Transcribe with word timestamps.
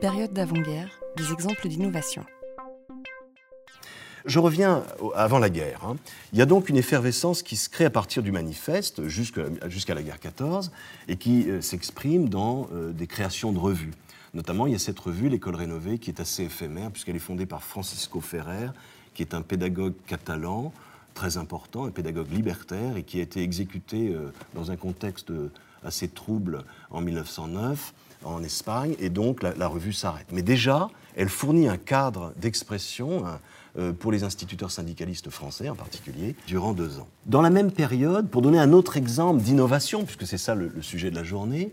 Période 0.00 0.32
d'avant-guerre, 0.32 1.00
des 1.16 1.32
exemples 1.32 1.66
d'innovation. 1.66 2.24
Je 4.24 4.38
reviens 4.38 4.84
avant 5.16 5.40
la 5.40 5.50
guerre. 5.50 5.84
hein. 5.84 5.96
Il 6.32 6.38
y 6.38 6.42
a 6.42 6.46
donc 6.46 6.68
une 6.68 6.76
effervescence 6.76 7.42
qui 7.42 7.56
se 7.56 7.68
crée 7.68 7.84
à 7.84 7.90
partir 7.90 8.22
du 8.22 8.30
manifeste 8.30 9.08
jusqu'à 9.08 9.94
la 9.94 10.02
guerre 10.02 10.20
14 10.20 10.70
et 11.08 11.16
qui 11.16 11.50
euh, 11.50 11.60
s'exprime 11.60 12.28
dans 12.28 12.68
euh, 12.72 12.92
des 12.92 13.08
créations 13.08 13.52
de 13.52 13.58
revues. 13.58 13.90
Notamment, 14.34 14.68
il 14.68 14.72
y 14.72 14.76
a 14.76 14.78
cette 14.78 15.00
revue, 15.00 15.28
L'École 15.28 15.56
rénovée, 15.56 15.98
qui 15.98 16.10
est 16.10 16.20
assez 16.20 16.44
éphémère 16.44 16.92
puisqu'elle 16.92 17.16
est 17.16 17.20
fondée 17.20 17.46
par 17.46 17.64
Francisco 17.64 18.20
Ferrer, 18.20 18.68
qui 19.14 19.22
est 19.22 19.34
un 19.34 19.42
pédagogue 19.42 19.94
catalan 20.06 20.72
très 21.14 21.38
important, 21.38 21.86
un 21.86 21.90
pédagogue 21.90 22.30
libertaire 22.30 22.96
et 22.96 23.02
qui 23.02 23.18
a 23.18 23.22
été 23.22 23.42
exécuté 23.42 24.10
euh, 24.10 24.32
dans 24.54 24.70
un 24.70 24.76
contexte 24.76 25.32
assez 25.82 26.06
trouble 26.06 26.62
en 26.90 27.00
1909 27.00 27.94
en 28.24 28.42
Espagne, 28.42 28.94
et 28.98 29.10
donc 29.10 29.42
la, 29.42 29.66
revue 29.68 29.92
s'arrête. 29.92 30.26
Mais 30.32 30.42
déjà, 30.42 30.88
elle 31.16 31.28
fournit 31.28 31.68
un 31.68 31.76
cadre 31.76 32.32
d'expression 32.36 33.26
hein, 33.26 33.38
euh, 33.78 33.92
pour 33.92 34.12
les 34.12 34.24
instituteurs 34.24 34.70
syndicalistes 34.70 35.30
français 35.30 35.68
en 35.68 35.74
particulier, 35.74 36.34
durant 36.46 36.72
deux 36.72 36.98
ans. 36.98 37.06
Dans 37.26 37.42
la 37.42 37.50
même 37.50 37.70
période, 37.70 38.28
pour 38.28 38.42
donner 38.42 38.58
un 38.58 38.72
autre 38.72 38.96
exemple 38.96 39.40
d'innovation, 39.42 40.04
puisque 40.04 40.26
c'est 40.26 40.38
ça 40.38 40.54
le, 40.54 40.72
sujet 40.82 41.10
de 41.10 41.16
la 41.16 41.24
journée, 41.24 41.72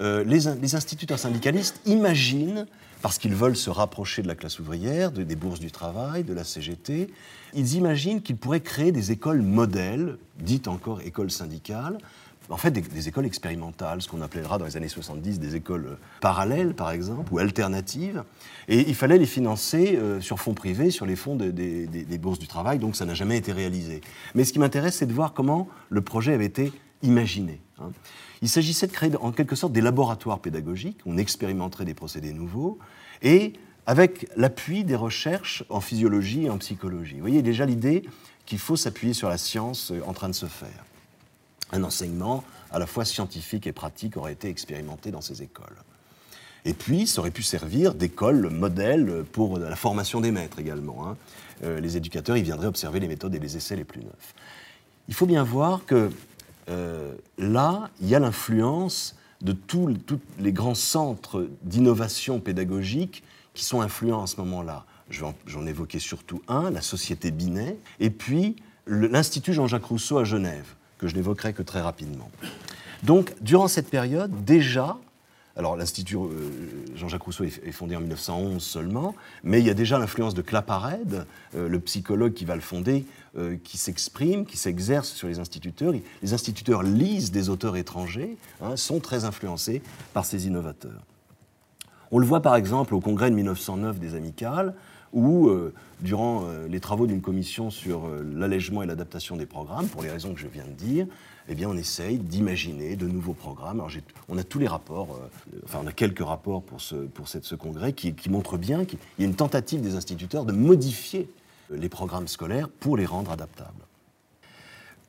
euh, 0.00 0.24
les, 0.24 0.46
in- 0.48 0.54
les 0.56 0.74
instituteurs 0.74 1.18
syndicalistes 1.18 1.80
imaginent, 1.84 2.66
parce 3.02 3.18
qu'ils 3.18 3.34
veulent 3.34 3.56
se 3.56 3.68
rapprocher 3.68 4.22
de 4.22 4.28
la 4.28 4.34
classe 4.34 4.58
ouvrière, 4.60 5.10
de- 5.12 5.24
des 5.24 5.36
bourses 5.36 5.60
du 5.60 5.70
travail, 5.70 6.22
de 6.24 6.32
la 6.32 6.44
CGT, 6.44 7.10
ils 7.54 7.74
imaginent 7.74 8.22
qu'ils 8.22 8.36
pourraient 8.36 8.60
créer 8.60 8.92
des 8.92 9.12
écoles 9.12 9.42
modèles, 9.42 10.16
dites 10.38 10.68
encore 10.68 11.00
écoles 11.02 11.30
syndicales, 11.30 11.98
en 12.48 12.56
fait 12.56 12.70
des, 12.70 13.08
écoles 13.08 13.26
expérimentales, 13.26 14.02
ce 14.02 14.08
qu'on 14.08 14.20
appellera 14.22 14.58
dans 14.58 14.64
les 14.64 14.76
années 14.76 14.88
70 14.88 15.38
des 15.40 15.56
écoles 15.56 15.86
euh, 15.86 15.96
parallèles 16.20 16.74
par 16.74 16.90
exemple, 16.90 17.32
ou 17.32 17.38
alternatives. 17.38 18.24
Et 18.68 18.80
il 18.88 18.94
fallait 18.94 19.18
les 19.18 19.26
financer 19.26 19.96
euh, 19.96 20.20
sur 20.20 20.38
fonds 20.40 20.54
privés, 20.54 20.90
sur 20.90 21.06
les 21.06 21.16
fonds 21.16 21.36
de- 21.36 21.50
des- 21.50 22.18
bourses 22.18 22.38
du 22.38 22.46
travail, 22.48 22.78
donc 22.78 22.94
ça 22.96 23.04
n'a 23.04 23.14
jamais 23.14 23.36
été 23.36 23.52
réalisé. 23.52 24.00
Mais 24.34 24.44
ce 24.44 24.52
qui 24.52 24.58
m'intéresse, 24.58 24.96
c'est 24.96 25.06
de 25.06 25.12
voir 25.12 25.32
comment 25.32 25.68
le 25.90 26.02
projet 26.02 26.34
avait 26.34 26.46
été 26.46 26.72
imaginé. 27.02 27.60
hein. 27.80 27.90
Il 28.42 28.48
s'agissait 28.48 28.86
de 28.88 28.92
créer 28.92 29.10
en 29.20 29.30
quelque 29.32 29.54
sorte 29.56 29.72
des 29.72 29.80
laboratoires 29.80 30.40
pédagogiques, 30.40 30.98
on 31.06 31.16
expérimenterait 31.16 31.84
des 31.84 31.94
procédés 31.94 32.32
nouveaux, 32.32 32.78
et 33.22 33.52
avec 33.86 34.28
l'appui 34.36 34.84
des 34.84 34.94
recherches 34.96 35.64
en 35.68 35.80
physiologie 35.80 36.44
et 36.46 36.50
en 36.50 36.58
psychologie. 36.58 37.14
Vous 37.14 37.20
voyez 37.20 37.42
déjà 37.42 37.66
l'idée 37.66 38.02
qu'il 38.46 38.58
faut 38.58 38.76
s'appuyer 38.76 39.14
sur 39.14 39.28
la 39.28 39.38
science 39.38 39.90
euh, 39.92 40.00
en 40.06 40.12
train 40.12 40.28
de 40.28 40.34
se 40.34 40.46
faire. 40.46 40.84
Un 41.72 41.84
enseignement 41.84 42.44
à 42.70 42.78
la 42.78 42.86
fois 42.86 43.04
scientifique 43.04 43.66
et 43.66 43.72
pratique 43.72 44.16
aurait 44.16 44.32
été 44.32 44.48
expérimenté 44.48 45.10
dans 45.10 45.20
ces 45.20 45.42
écoles. 45.42 45.76
Et 46.64 46.74
puis, 46.74 47.06
ça 47.06 47.20
aurait 47.20 47.32
pu 47.32 47.42
servir 47.42 47.94
d'école 47.94 48.48
modèle 48.48 49.24
pour 49.32 49.58
la 49.58 49.74
formation 49.74 50.20
des 50.20 50.30
maîtres 50.30 50.60
également. 50.60 51.08
hein. 51.08 51.16
Euh, 51.64 51.80
les 51.80 51.96
éducateurs, 51.96 52.36
ils 52.36 52.44
viendraient 52.44 52.68
observer 52.68 53.00
les 53.00 53.08
méthodes 53.08 53.34
et 53.34 53.38
les 53.38 53.56
essais 53.56 53.76
les 53.76 53.84
plus 53.84 54.00
neufs. 54.00 54.34
Il 55.08 55.14
faut 55.14 55.26
bien 55.26 55.42
voir 55.42 55.84
que 55.84 56.10
euh, 56.68 57.14
là, 57.38 57.90
il 58.00 58.08
y 58.08 58.14
a 58.14 58.20
l'influence 58.20 59.16
de 59.40 59.52
tous 59.52 59.96
les 60.38 60.52
grands 60.52 60.76
centres 60.76 61.48
d'innovation 61.62 62.38
pédagogique 62.38 63.24
qui 63.54 63.64
sont 63.64 63.80
influents 63.80 64.22
à 64.22 64.26
ce 64.28 64.36
moment-là. 64.36 64.84
J'en 65.10 65.66
évoquais 65.66 65.98
surtout 65.98 66.40
un, 66.46 66.70
la 66.70 66.80
Société 66.80 67.32
Binet, 67.32 67.76
et 67.98 68.10
puis 68.10 68.56
l'Institut 68.86 69.52
Jean-Jacques 69.52 69.84
Rousseau 69.84 70.18
à 70.18 70.24
Genève, 70.24 70.74
que 71.02 71.08
je 71.08 71.16
n'évoquerai 71.16 71.52
que 71.52 71.64
très 71.64 71.80
rapidement. 71.80 72.30
Donc, 73.02 73.34
durant 73.40 73.66
cette 73.66 73.90
période, 73.90 74.44
déjà, 74.44 74.96
alors 75.56 75.76
l'Institut 75.76 76.14
euh, 76.16 76.28
Jean-Jacques 76.94 77.22
Rousseau 77.22 77.42
est 77.42 77.72
fondé 77.72 77.96
en 77.96 78.00
1911 78.00 78.62
seulement, 78.62 79.16
mais 79.42 79.58
il 79.58 79.66
y 79.66 79.70
a 79.70 79.74
déjà 79.74 79.98
l'influence 79.98 80.32
de 80.32 80.42
Claparède, 80.42 81.26
euh, 81.56 81.68
le 81.68 81.80
psychologue 81.80 82.34
qui 82.34 82.44
va 82.44 82.54
le 82.54 82.60
fonder, 82.60 83.04
euh, 83.36 83.56
qui 83.64 83.78
s'exprime, 83.78 84.46
qui 84.46 84.56
s'exerce 84.56 85.08
sur 85.08 85.26
les 85.26 85.40
instituteurs. 85.40 85.92
Les 86.22 86.32
instituteurs 86.32 86.84
lisent 86.84 87.32
des 87.32 87.48
auteurs 87.48 87.76
étrangers, 87.76 88.36
hein, 88.62 88.76
sont 88.76 89.00
très 89.00 89.24
influencés 89.24 89.82
par 90.14 90.24
ces 90.24 90.46
innovateurs. 90.46 91.02
On 92.12 92.18
le 92.18 92.26
voit 92.26 92.40
par 92.42 92.56
exemple 92.56 92.94
au 92.94 93.00
congrès 93.00 93.30
de 93.30 93.34
1909 93.34 93.98
des 93.98 94.14
Amicales, 94.14 94.74
où, 95.14 95.48
euh, 95.48 95.74
durant 96.00 96.44
euh, 96.46 96.66
les 96.68 96.80
travaux 96.80 97.06
d'une 97.06 97.20
commission 97.20 97.70
sur 97.70 98.06
euh, 98.06 98.22
l'allègement 98.34 98.82
et 98.82 98.86
l'adaptation 98.86 99.36
des 99.36 99.44
programmes, 99.46 99.86
pour 99.88 100.02
les 100.02 100.10
raisons 100.10 100.32
que 100.32 100.40
je 100.40 100.46
viens 100.46 100.64
de 100.64 100.72
dire, 100.72 101.06
eh 101.48 101.54
bien, 101.54 101.68
on 101.68 101.76
essaye 101.76 102.18
d'imaginer 102.18 102.96
de 102.96 103.06
nouveaux 103.06 103.34
programmes. 103.34 103.82
On 104.28 104.38
a 104.38 104.44
tous 104.44 104.58
les 104.58 104.68
rapports, 104.68 105.18
enfin, 105.64 105.80
on 105.82 105.86
a 105.86 105.92
quelques 105.92 106.24
rapports 106.24 106.62
pour 106.62 106.80
ce, 106.80 106.94
cette- 107.26 107.44
ce 107.44 107.54
congrès 107.54 107.92
qui, 107.92 108.14
montrent 108.30 108.56
bien 108.58 108.84
qu'il 108.84 108.98
y 109.18 109.22
a 109.22 109.26
une 109.26 109.34
tentative 109.34 109.80
des 109.80 109.96
instituteurs 109.96 110.44
de 110.44 110.52
modifier 110.52 111.28
les 111.70 111.88
programmes 111.88 112.28
scolaires 112.28 112.68
pour 112.68 112.96
les 112.96 113.06
rendre 113.06 113.32
adaptables. 113.32 113.84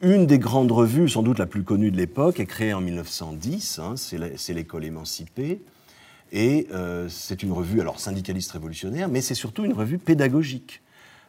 Une 0.00 0.26
des 0.26 0.38
grandes 0.38 0.72
revues, 0.72 1.08
sans 1.08 1.22
doute 1.22 1.38
la 1.38 1.46
plus 1.46 1.62
connue 1.64 1.90
de 1.92 1.96
l'époque, 1.96 2.40
est 2.40 2.46
créée 2.46 2.72
en 2.72 2.80
1910, 2.80 3.78
hein, 3.78 3.94
c'est 3.96 4.54
l'école 4.54 4.84
émancipée. 4.84 5.60
Et 6.32 6.66
euh, 6.72 7.08
c'est 7.10 7.42
une 7.42 7.52
revue, 7.52 7.80
alors 7.80 8.00
syndicaliste 8.00 8.52
révolutionnaire, 8.52 9.08
mais 9.08 9.20
c'est 9.20 9.34
surtout 9.34 9.64
une 9.64 9.74
revue 9.74 9.98
pédagogique. 9.98 10.80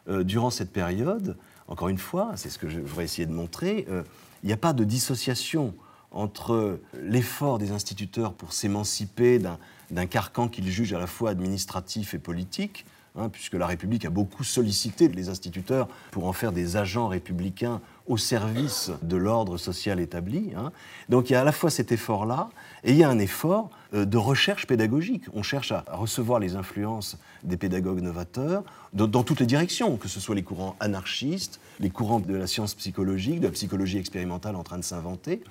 Euh, 0.08 0.24
durant 0.24 0.50
cette 0.50 0.72
période, 0.72 1.36
encore 1.68 1.88
une 1.88 1.98
fois, 1.98 2.32
c'est 2.36 2.48
ce 2.48 2.58
que 2.58 2.68
je 2.68 2.80
voudrais 2.80 3.04
essayer 3.04 3.26
de 3.26 3.32
montrer, 3.32 3.86
euh, 3.90 4.02
il 4.42 4.46
n'y 4.46 4.52
a 4.52 4.58
pas 4.58 4.72
de 4.72 4.84
dissociation 4.84 5.74
entre 6.10 6.78
l'effort 7.02 7.58
des 7.58 7.70
instituteurs 7.72 8.32
pour 8.34 8.52
s'émanciper 8.52 9.38
d'un- 9.38 10.06
carcan 10.06 10.48
qu'ils 10.48 10.70
jugent 10.70 10.92
à 10.94 10.98
la 10.98 11.06
fois 11.06 11.30
administratif 11.30 12.14
et 12.14 12.18
politique, 12.18 12.84
hein, 13.16 13.28
puisque 13.28 13.54
la 13.54 13.66
République 13.66 14.04
a 14.04 14.10
beaucoup 14.10 14.44
sollicité 14.44 15.08
les 15.08 15.28
instituteurs 15.28 15.88
pour 16.10 16.26
en 16.26 16.32
faire 16.32 16.52
des 16.52 16.76
agents 16.76 17.08
républicains 17.08 17.80
au 18.06 18.16
service 18.16 18.90
de 19.02 19.16
l'ordre 19.16 19.56
social 19.56 19.98
établi. 19.98 20.52
hein. 20.56 20.72
Donc 21.08 21.30
il 21.30 21.32
y 21.32 21.36
a 21.36 21.40
à 21.40 21.44
la 21.44 21.52
fois 21.52 21.70
cet 21.70 21.90
effort-là, 21.92 22.50
et 22.82 22.90
il 22.90 22.96
y 22.96 23.04
a 23.04 23.08
un 23.08 23.18
effort 23.18 23.70
euh, 23.94 24.04
de 24.04 24.18
recherche 24.18 24.66
pédagogique. 24.66 25.24
On 25.32 25.42
cherche 25.42 25.72
à 25.72 25.84
recevoir 25.92 26.38
les 26.38 26.56
influences 26.56 27.16
des 27.42 27.56
pédagogues 27.56 28.00
novateurs 28.00 28.62
dans, 28.92 29.22
toutes 29.22 29.40
les 29.40 29.46
directions, 29.46 29.96
que 29.96 30.08
ce 30.08 30.20
soit 30.20 30.34
les 30.34 30.42
courants 30.42 30.76
anarchistes, 30.80 31.60
les 31.80 31.90
courants 31.90 32.20
de 32.20 32.34
la 32.34 32.46
science 32.46 32.74
psychologique, 32.74 33.40
de 33.40 33.46
la 33.46 33.52
psychologie 33.52 33.98
expérimentale 33.98 34.54
en 34.56 34.62
train 34.62 34.78
de 34.78 34.84
s'inventer, 34.84 35.42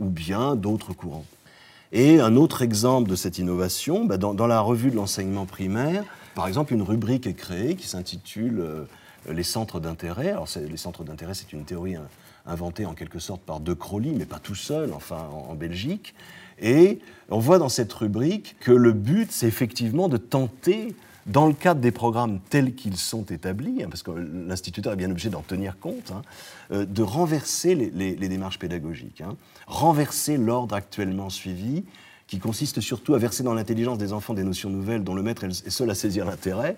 ou 0.00 0.06
bien 0.06 0.56
d'autres 0.56 0.92
courants. 0.92 1.24
Et 1.92 2.20
un 2.20 2.36
autre 2.36 2.62
exemple 2.62 3.08
de 3.08 3.16
cette 3.16 3.38
innovation, 3.38 4.04
bah, 4.04 4.16
dans, 4.16 4.34
dans 4.34 4.46
la 4.46 4.60
revue 4.60 4.90
de 4.90 4.96
l'enseignement 4.96 5.46
primaire, 5.46 6.04
par 6.34 6.46
exemple, 6.46 6.72
une 6.72 6.82
rubrique 6.82 7.26
est 7.26 7.34
créée 7.34 7.74
qui 7.74 7.88
s'intitule 7.88 8.60
euh, 8.60 8.84
Les 9.28 9.42
centres 9.42 9.80
d'intérêt. 9.80 10.30
Alors, 10.30 10.48
les 10.56 10.76
centres 10.76 11.04
d'intérêt, 11.04 11.34
c'est 11.34 11.52
une 11.52 11.64
théorie 11.64 11.96
inventée 12.46 12.86
en 12.86 12.94
quelque 12.94 13.18
sorte 13.18 13.42
par 13.42 13.60
De 13.60 13.74
Crowley, 13.74 14.12
mais 14.16 14.26
pas 14.26 14.38
tout 14.38 14.54
seul, 14.54 14.92
enfin 14.92 15.28
en, 15.32 15.54
Belgique. 15.54 16.14
Et 16.60 17.00
on 17.28 17.38
voit 17.38 17.58
dans 17.58 17.68
cette 17.68 17.92
rubrique 17.92 18.56
que 18.60 18.72
le 18.72 18.92
but, 18.92 19.30
c'est 19.30 19.46
effectivement 19.46 20.08
de 20.08 20.16
tenter, 20.16 20.94
dans 21.26 21.46
le 21.46 21.52
cadre 21.52 21.80
des 21.80 21.90
programmes 21.90 22.40
tels 22.50 22.74
qu'ils 22.74 22.96
sont 22.96 23.24
établis, 23.24 23.82
hein, 23.82 23.88
parce 23.90 24.02
que 24.02 24.10
l'instituteur 24.10 24.94
est 24.94 24.96
bien 24.96 25.10
obligé 25.10 25.28
d'en 25.28 25.42
tenir 25.42 25.78
compte, 25.78 26.12
hein, 26.12 26.22
euh, 26.72 26.86
de 26.86 27.02
renverser 27.02 27.74
les 27.74 28.28
démarches 28.28 28.58
pédagogiques, 28.58 29.20
hein, 29.20 29.36
renverser 29.66 30.38
l'ordre 30.38 30.74
actuellement 30.74 31.30
suivi, 31.30 31.84
qui 32.30 32.38
consiste 32.38 32.80
surtout 32.80 33.14
à 33.14 33.18
verser 33.18 33.42
dans 33.42 33.54
l'intelligence 33.54 33.98
des 33.98 34.12
enfants 34.12 34.34
des 34.34 34.44
notions 34.44 34.70
nouvelles 34.70 35.02
dont 35.02 35.14
le 35.14 35.22
maître 35.22 35.42
est 35.42 35.68
seul 35.68 35.90
à 35.90 35.96
saisir 35.96 36.24
l'intérêt. 36.24 36.76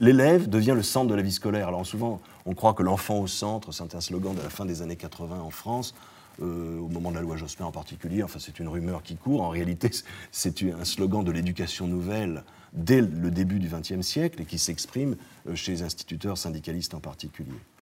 L'élève 0.00 0.48
devient 0.48 0.74
le 0.74 0.82
centre 0.82 1.08
de 1.08 1.14
la 1.14 1.22
vie 1.22 1.30
scolaire. 1.30 1.68
Alors 1.68 1.86
souvent, 1.86 2.20
on 2.46 2.54
croit 2.54 2.74
que 2.74 2.82
l'enfant 2.82 3.20
au 3.20 3.28
centre, 3.28 3.70
c'est 3.70 3.94
un 3.94 4.00
slogan 4.00 4.34
de 4.34 4.42
la 4.42 4.50
fin 4.50 4.64
des 4.64 4.82
années 4.82 4.96
80 4.96 5.38
en 5.38 5.50
France, 5.50 5.94
euh, 6.42 6.80
au 6.80 6.88
moment 6.88 7.10
de 7.10 7.14
la 7.14 7.22
loi 7.22 7.36
Jospin 7.36 7.64
en 7.64 7.70
particulier. 7.70 8.24
Enfin, 8.24 8.40
c'est 8.40 8.58
une 8.58 8.66
rumeur 8.66 9.04
qui 9.04 9.14
court. 9.14 9.42
En 9.42 9.50
réalité, 9.50 9.88
c'est 10.32 10.64
un 10.64 10.84
slogan 10.84 11.22
de 11.22 11.30
l'éducation 11.30 11.86
nouvelle 11.86 12.42
dès 12.72 13.00
le 13.00 13.30
début 13.30 13.60
du 13.60 13.68
XXe 13.68 14.04
siècle 14.04 14.42
et 14.42 14.46
qui 14.46 14.58
s'exprime 14.58 15.14
euh, 15.48 15.54
chez 15.54 15.70
les 15.70 15.82
instituteurs 15.82 16.36
syndicalistes 16.36 16.94
en 16.94 17.00
particulier. 17.00 17.54